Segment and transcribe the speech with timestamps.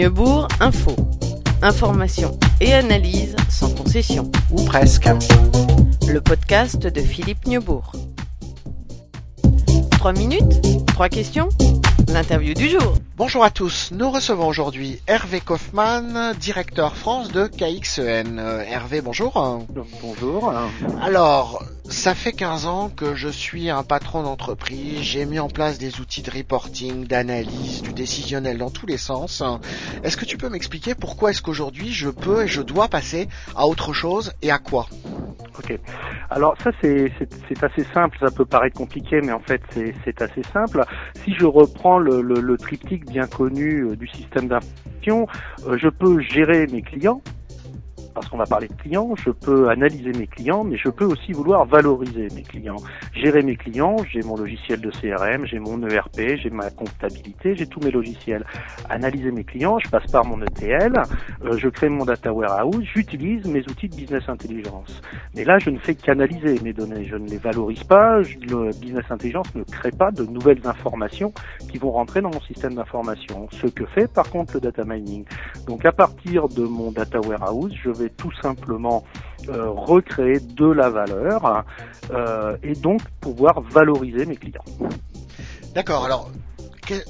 [0.00, 0.96] Neubourg Info.
[1.60, 4.32] Information et analyse sans concession.
[4.50, 5.06] Ou presque.
[6.08, 7.92] Le podcast de Philippe Neubourg.
[9.90, 11.50] Trois minutes Trois questions
[12.08, 12.94] L'interview du jour.
[13.20, 18.38] Bonjour à tous, nous recevons aujourd'hui Hervé Kaufmann, directeur France de KXEN.
[18.38, 19.62] Euh, Hervé, bonjour.
[20.00, 20.54] Bonjour.
[21.02, 25.76] Alors, ça fait 15 ans que je suis un patron d'entreprise, j'ai mis en place
[25.76, 29.42] des outils de reporting, d'analyse, du décisionnel dans tous les sens.
[30.02, 33.66] Est-ce que tu peux m'expliquer pourquoi est-ce qu'aujourd'hui je peux et je dois passer à
[33.66, 34.88] autre chose et à quoi?
[35.58, 35.78] Ok.
[36.30, 37.10] Alors ça c'est
[37.62, 39.60] assez simple, ça peut paraître compliqué, mais en fait
[40.04, 40.84] c'est assez simple.
[41.24, 45.26] Si je reprends le, le, triptyque bien connu euh, du système d'information,
[45.66, 47.22] euh, je peux gérer mes clients,
[48.14, 51.32] parce qu'on va parler de clients, je peux analyser mes clients, mais je peux aussi
[51.32, 52.82] vouloir valoriser mes clients.
[53.14, 57.66] Gérer mes clients, j'ai mon logiciel de CRM, j'ai mon ERP, j'ai ma comptabilité, j'ai
[57.66, 58.44] tous mes logiciels.
[58.88, 60.96] Analyser mes clients, je passe par mon ETL,
[61.44, 65.00] euh, je crée mon data warehouse, j'utilise mes outils de business intelligence.
[65.34, 69.04] Mais là, je ne fais qu'analyser mes données, je ne les valorise pas, le business
[69.10, 71.32] intelligence ne crée pas de nouvelles informations
[71.70, 73.48] qui vont rentrer dans mon système d'information.
[73.52, 75.24] Ce que fait par contre le data mining.
[75.66, 79.04] Donc à partir de mon data warehouse, je tout simplement
[79.48, 81.64] euh, recréer de la valeur
[82.10, 84.64] euh, et donc pouvoir valoriser mes clients.
[85.74, 86.04] D'accord.
[86.04, 86.30] Alors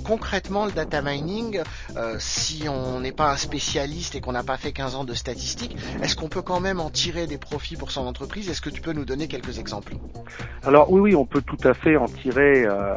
[0.05, 1.61] concrètement, le data mining,
[1.97, 5.15] euh, si on n'est pas un spécialiste et qu'on n'a pas fait 15 ans de
[5.15, 8.49] statistiques, est-ce qu'on peut quand même en tirer des profits pour son entreprise?
[8.49, 9.95] Est-ce que tu peux nous donner quelques exemples?
[10.65, 12.95] Alors oui, oui, on peut tout à fait en tirer, euh,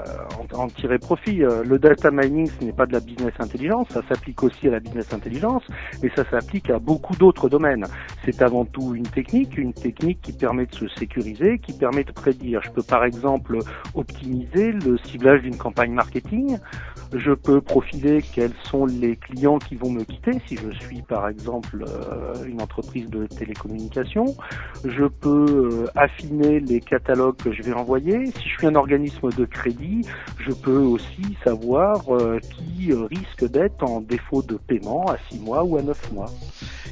[0.53, 1.43] en, tirer profit.
[1.43, 4.71] Euh, le data mining, ce n'est pas de la business intelligence, ça s'applique aussi à
[4.71, 5.63] la business intelligence,
[6.01, 7.85] mais ça s'applique à beaucoup d'autres domaines.
[8.25, 12.11] C'est avant tout une technique, une technique qui permet de se sécuriser, qui permet de
[12.11, 12.61] prédire.
[12.63, 13.59] Je peux par exemple
[13.93, 16.57] optimiser le ciblage d'une campagne marketing.
[17.15, 21.27] Je peux profiler quels sont les clients qui vont me quitter si je suis par
[21.29, 24.35] exemple euh, une entreprise de télécommunication.
[24.83, 28.31] Je peux euh, affiner les catalogues que je vais envoyer.
[28.31, 30.07] Si je suis un organisme de crédit,
[30.39, 35.63] je peux aussi savoir euh, qui risque d'être en défaut de paiement à 6 mois
[35.63, 36.31] ou à 9 mois.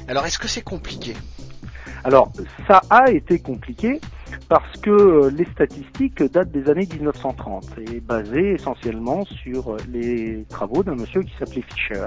[0.06, 1.14] Alors est-ce que c'est compliqué?
[2.04, 2.32] Alors,
[2.66, 4.00] ça a été compliqué
[4.48, 10.82] parce que euh, les statistiques datent des années 1930 et basées essentiellement sur les travaux
[10.82, 12.06] d'un monsieur qui s'appelait Fischer,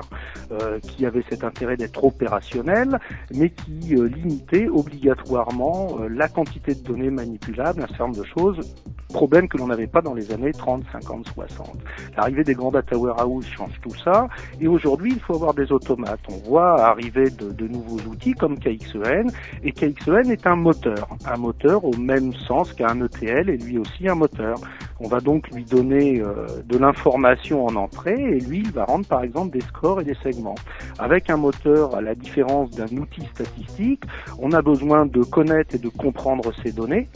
[0.52, 3.00] euh, qui avait cet intérêt d'être opérationnel,
[3.34, 8.75] mais qui euh, limitait obligatoirement la quantité de données manipulables, un certain nombre de choses,
[9.15, 11.77] problème que l'on n'avait pas dans les années 30, 50, 60.
[12.17, 14.27] L'arrivée des grands data warehouse change tout ça,
[14.59, 16.19] et aujourd'hui il faut avoir des automates.
[16.29, 19.31] On voit arriver de, de nouveaux outils comme KXEN,
[19.63, 24.09] et KXEN est un moteur, un moteur au même sens qu'un ETL et lui aussi
[24.09, 24.57] un moteur.
[24.99, 29.05] On va donc lui donner euh, de l'information en entrée et lui il va rendre
[29.05, 30.55] par exemple des scores et des segments.
[30.99, 34.03] Avec un moteur, à la différence d'un outil statistique,
[34.39, 37.07] on a besoin de connaître et de comprendre ces données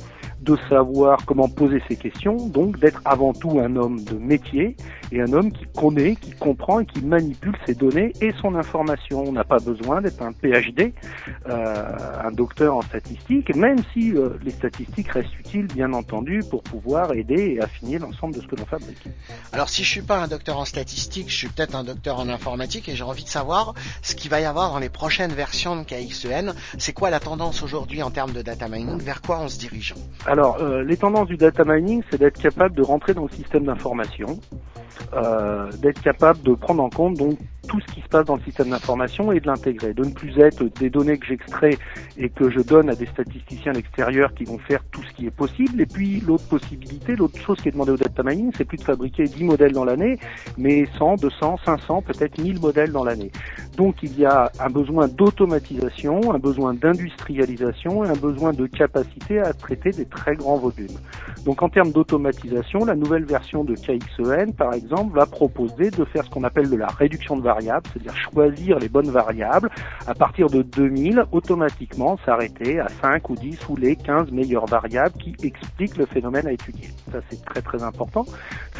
[0.41, 4.75] de savoir comment poser ces questions, donc d'être avant tout un homme de métier
[5.11, 9.23] et un homme qui connaît, qui comprend et qui manipule ses données et son information.
[9.27, 10.93] On n'a pas besoin d'être un PhD,
[11.47, 16.63] euh, un docteur en statistique, même si euh, les statistiques restent utiles, bien entendu, pour
[16.63, 19.03] pouvoir aider et affiner l'ensemble de ce que l'on fabrique.
[19.53, 22.29] Alors si je suis pas un docteur en statistique, je suis peut-être un docteur en
[22.29, 25.75] informatique et j'ai envie de savoir ce qu'il va y avoir dans les prochaines versions
[25.75, 26.53] de KXEN.
[26.77, 28.99] C'est quoi la tendance aujourd'hui en termes de data mining?
[29.01, 29.95] Vers quoi on se dirige?
[30.25, 33.65] Alors, euh, les tendances du data mining, c'est d'être capable de rentrer dans le système
[33.65, 34.39] d'information,
[35.13, 38.41] euh, d'être capable de prendre en compte donc tout ce qui se passe dans le
[38.41, 41.77] système d'information et de l'intégrer, de ne plus être des données que j'extrais
[42.17, 45.27] et que je donne à des statisticiens à l'extérieur qui vont faire tout ce qui
[45.27, 45.79] est possible.
[45.79, 48.83] Et puis l'autre possibilité, l'autre chose qui est demandée au data mining, c'est plus de
[48.83, 50.17] fabriquer 10 modèles dans l'année,
[50.57, 53.31] mais 100, 200, 500, peut-être 1000 modèles dans l'année.
[53.79, 59.39] Donc il y a un besoin d'automatisation, un besoin d'industrialisation et un besoin de capacité
[59.39, 60.97] à traiter des très grands volumes.
[61.45, 66.25] Donc en termes d'automatisation, la nouvelle version de KXEN, par exemple, va proposer de faire
[66.25, 69.69] ce qu'on appelle de la réduction de variables, c'est-à-dire choisir les bonnes variables,
[70.05, 75.15] à partir de 2000, automatiquement s'arrêter à 5 ou 10 ou les 15 meilleures variables
[75.17, 76.89] qui expliquent le phénomène à étudier.
[77.13, 78.25] Ça c'est très très important.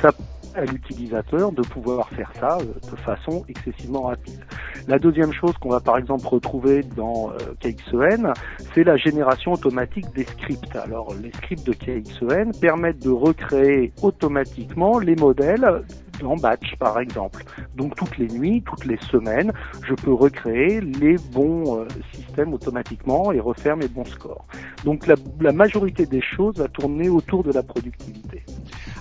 [0.02, 0.12] Ça
[0.56, 4.44] à l'utilisateur de pouvoir faire ça euh, de façon excessivement rapide.
[4.88, 8.34] La deuxième chose qu'on va par exemple retrouver dans euh, KXEN,
[8.74, 10.76] c'est la génération automatique des scripts.
[10.76, 15.84] Alors les scripts de KXEN permettent de recréer automatiquement les modèles
[16.24, 17.44] en batch par exemple.
[17.76, 19.52] Donc toutes les nuits, toutes les semaines,
[19.88, 24.46] je peux recréer les bons euh, systèmes automatiquement et refaire mes bons scores.
[24.84, 28.44] Donc la, la majorité des choses va tourner autour de la productivité.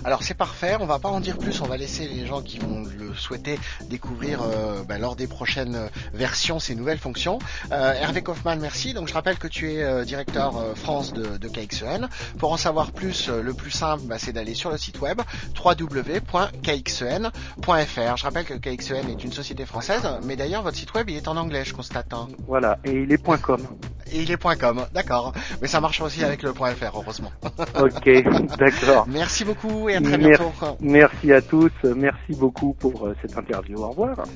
[0.05, 2.57] Alors c'est parfait, on va pas en dire plus, on va laisser les gens qui
[2.57, 3.59] vont le souhaiter
[3.89, 7.39] découvrir euh, bah, lors des prochaines euh, versions ces nouvelles fonctions.
[7.71, 8.93] Euh, Hervé Kaufmann, merci.
[8.93, 12.07] Donc je rappelle que tu es directeur France de, de, KXEN.
[12.37, 15.21] Pour en savoir plus, le plus simple, bah, c'est d'aller sur le site web
[15.63, 16.57] www.kxen.fr.
[18.17, 21.27] Je rappelle que KXEN est une société française, mais d'ailleurs votre site web il est
[21.27, 22.13] en anglais, je constate.
[22.13, 22.27] Hein.
[22.47, 23.61] Voilà, et il est .com.
[24.11, 25.33] Et il est .com, d'accord.
[25.61, 27.31] Mais ça marche aussi avec le .fr, heureusement.
[27.79, 28.09] ok,
[28.57, 29.05] d'accord.
[29.07, 30.51] Merci beaucoup et à très bientôt.
[30.79, 31.71] Merci à tous.
[31.83, 33.83] Merci beaucoup pour euh, cette interview.
[33.83, 34.27] Au revoir.